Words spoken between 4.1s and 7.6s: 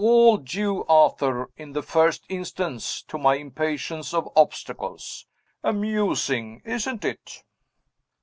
of obstacles. Amusing, isn't it?"